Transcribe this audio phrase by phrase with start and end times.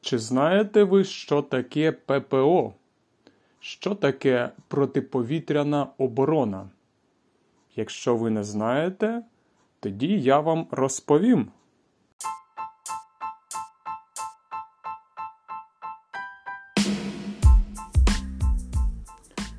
[0.00, 2.72] Чи знаєте ви, що таке ППО?
[3.60, 6.68] Що таке протиповітряна оборона?
[7.76, 9.22] Якщо ви не знаєте,
[9.80, 11.48] тоді я вам розповім.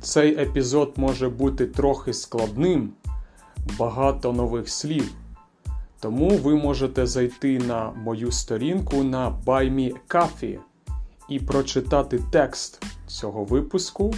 [0.00, 2.92] Цей епізод може бути трохи складним,
[3.78, 5.19] багато нових слів.
[6.00, 10.58] Тому ви можете зайти на мою сторінку на BuyMeCoffee
[11.28, 14.14] і прочитати текст цього випуску,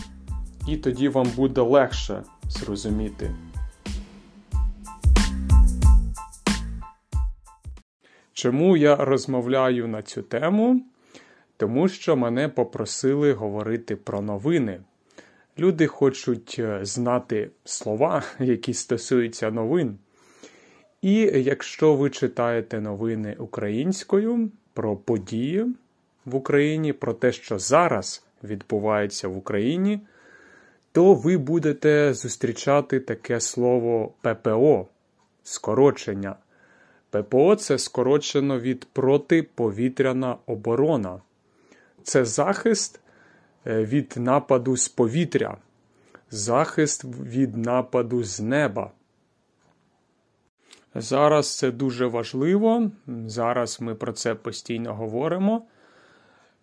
[0.69, 3.35] і тоді вам буде легше зрозуміти.
[8.33, 10.83] Чому я розмовляю на цю тему?
[11.57, 14.81] Тому що мене попросили говорити про новини.
[15.59, 19.99] Люди хочуть е, знати слова, які стосуються новин.
[21.03, 25.67] І якщо ви читаєте новини українською про події
[26.25, 30.01] в Україні, про те, що зараз відбувається в Україні,
[30.93, 34.87] то ви будете зустрічати таке слово ППО
[35.43, 36.37] скорочення.
[37.11, 41.21] ППО це скорочено від протиповітряна оборона.
[42.03, 43.01] Це захист
[43.67, 45.57] е, від нападу з повітря,
[46.31, 48.91] захист від нападу з неба.
[50.95, 52.91] Зараз це дуже важливо.
[53.27, 55.63] Зараз ми про це постійно говоримо,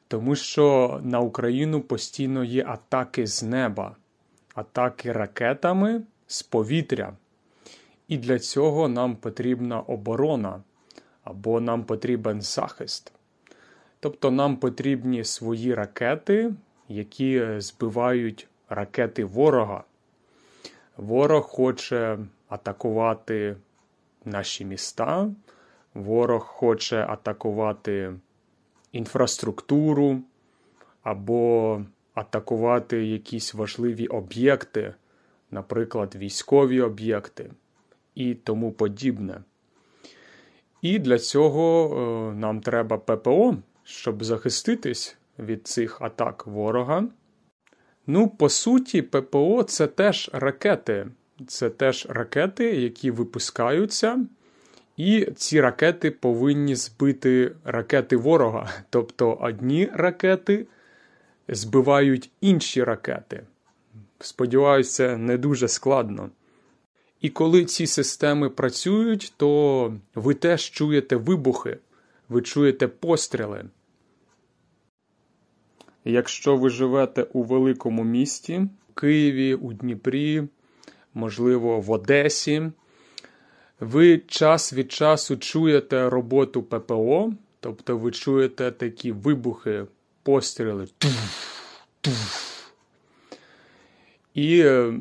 [0.08, 3.96] тому що на Україну постійно є атаки з неба,
[4.56, 7.14] атаки ракетами з повітря.
[8.08, 10.64] І для цього нам потрібна оборона
[11.24, 13.12] або нам потрібен захист.
[14.00, 16.54] Тобто нам потрібні свої ракети,
[16.88, 19.84] які збивають ракети ворога.
[20.98, 23.56] Ворог хоче атакувати
[24.26, 25.32] наші міста,
[25.94, 28.14] ворог хоче атакувати
[28.92, 30.22] інфраструктуру
[31.04, 31.82] або
[32.14, 34.94] атакувати якісь важливі об'єкти,
[35.52, 37.52] наприклад, військові об'єкти
[38.16, 39.44] і тому подібне.
[40.82, 47.08] І для цього е, нам треба ППО, щоб захиститись від цих атак ворога.
[48.08, 51.08] Ну, по суті, ППО це теж ракети.
[51.48, 54.26] Це теж ракети, які випускаються,
[54.98, 58.70] і ці ракети повинні збити ракети ворога.
[58.90, 60.68] Тобто одні ракети
[61.48, 63.44] збивають інші ракети.
[64.20, 66.30] Сподіваюся, не дуже складно.
[67.22, 71.78] І коли ці системи працюють, то ви теж чуєте вибухи,
[72.30, 73.66] ви чуєте постріли.
[76.06, 78.58] Якщо ви живете у великому місті,
[78.90, 80.44] в Києві, у Дніпрі,
[81.14, 82.72] можливо, в Одесі,
[83.80, 89.86] ви час від часу чуєте роботу ППО, тобто ви чуєте такі вибухи,
[90.24, 90.88] постріли.
[94.34, 94.94] І е,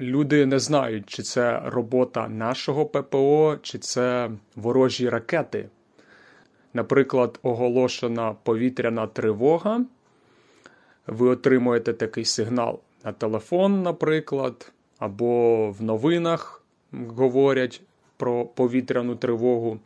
[0.00, 5.68] люди не знають, чи це робота нашого ППО, чи це ворожі ракети.
[6.74, 9.84] Наприклад, оголошена повітряна тривога.
[11.06, 16.62] Ви отримуєте такий сигнал на телефон, наприклад, або в новинах
[16.92, 17.80] говорять
[18.16, 19.78] про повітряну тривогу,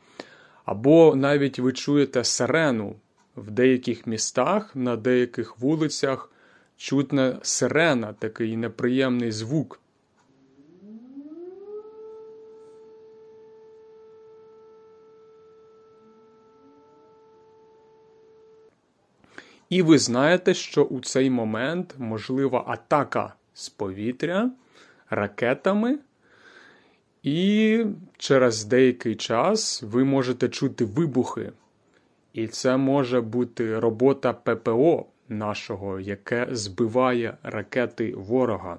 [0.65, 2.95] або навіть ви чуєте сирену
[3.37, 6.31] в деяких містах, на деяких вулицях
[6.77, 9.81] чутна сирена, такий неприємний звук.
[19.69, 24.51] І ви знаєте, що у цей момент можлива атака з повітря
[25.11, 25.99] ракетами,
[27.23, 27.85] і
[28.19, 31.53] через деякий час ви можете чути вибухи.
[32.33, 38.79] І це може бути робота ППО нашого, яке збиває ракети ворога.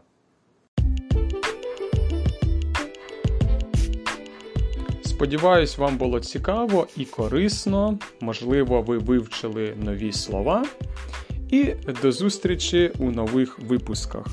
[5.21, 7.99] Сподіваюсь, вам було цікаво і корисно.
[8.21, 10.65] Можливо, ви вивчили нові слова.
[11.49, 14.27] І до зустрічі у нових випусках.